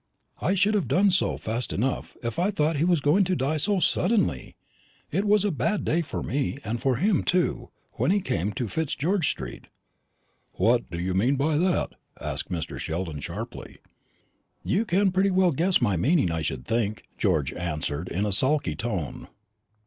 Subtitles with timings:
[0.41, 3.35] "I should have done so fast enough, if I had thought he was going to
[3.35, 4.55] die so suddenly.
[5.11, 8.67] It was a bad day for me, and for him too, when he came to
[8.67, 9.67] Fitzgeorge street."
[10.53, 12.79] "What do you mean by that?" asked Mr.
[12.79, 13.77] Sheldon sharply.
[14.63, 18.75] "You can pretty well guess my meaning, I should think," George answered in a sulky
[18.75, 19.27] tone.